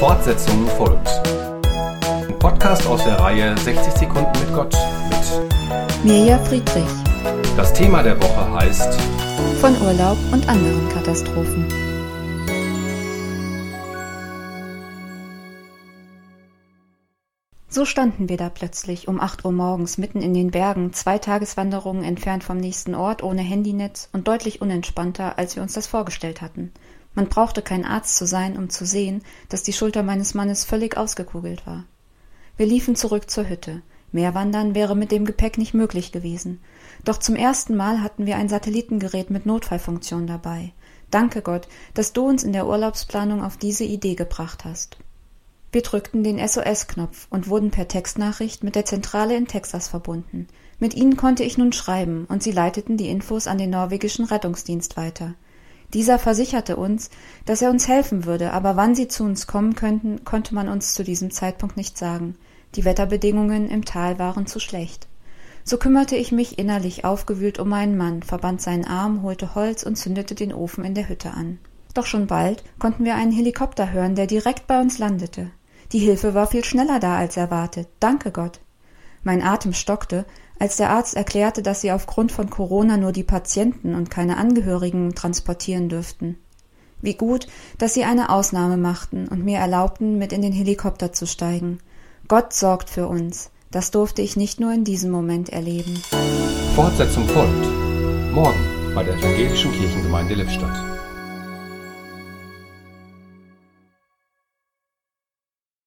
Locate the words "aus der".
2.86-3.20